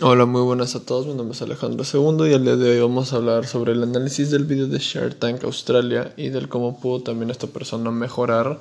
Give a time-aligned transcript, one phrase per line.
[0.00, 1.06] Hola, muy buenas a todos.
[1.06, 3.82] Mi nombre es Alejandro II y el día de hoy vamos a hablar sobre el
[3.82, 8.58] análisis del video de Shark Tank Australia y del cómo pudo también esta persona mejorar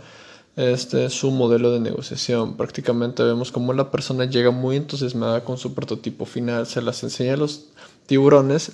[0.57, 2.57] este su modelo de negociación.
[2.57, 7.36] Prácticamente vemos cómo la persona llega muy entusiasmada con su prototipo final, se las enseña
[7.36, 7.63] a los
[8.08, 8.74] tiburones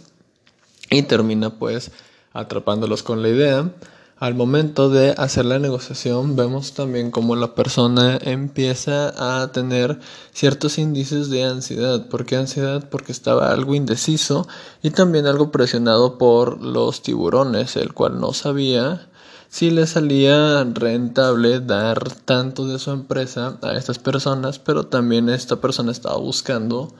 [0.90, 1.92] y termina pues
[2.34, 3.72] atrapándolos con la idea.
[4.20, 10.00] Al momento de hacer la negociación vemos también cómo la persona empieza a tener
[10.34, 12.08] ciertos índices de ansiedad.
[12.08, 12.90] ¿Por qué ansiedad?
[12.90, 14.48] Porque estaba algo indeciso
[14.82, 19.08] y también algo presionado por los tiburones, el cual no sabía
[19.50, 25.58] si le salía rentable dar tanto de su empresa a estas personas, pero también esta
[25.58, 26.92] persona estaba buscando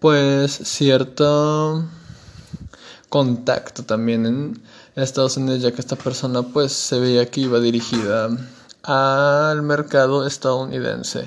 [0.00, 1.84] pues cierto
[3.08, 4.62] contacto también en
[4.94, 8.28] Estados Unidos, ya que esta persona pues se veía que iba dirigida
[8.82, 11.24] al mercado estadounidense.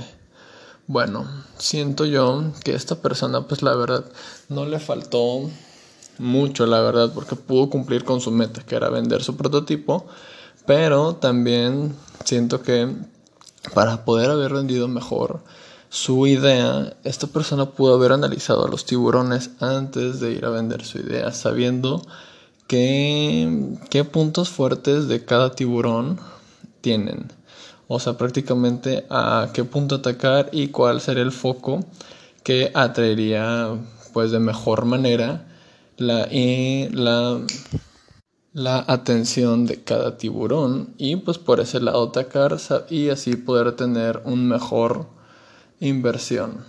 [0.87, 4.05] Bueno, siento yo que esta persona pues la verdad
[4.49, 5.49] no le faltó
[6.17, 10.05] mucho, la verdad, porque pudo cumplir con su meta, que era vender su prototipo,
[10.65, 12.93] pero también siento que
[13.73, 15.41] para poder haber vendido mejor
[15.89, 20.85] su idea, esta persona pudo haber analizado a los tiburones antes de ir a vender
[20.85, 22.03] su idea, sabiendo
[22.67, 26.19] qué, qué puntos fuertes de cada tiburón
[26.81, 27.31] tienen.
[27.87, 31.83] O sea, prácticamente a qué punto atacar y cuál sería el foco
[32.43, 33.69] que atraería
[34.13, 35.47] pues de mejor manera
[35.97, 37.41] la, la,
[38.53, 42.57] la atención de cada tiburón y pues por ese lado atacar
[42.89, 45.18] y así poder tener un mejor
[45.79, 46.65] inversión.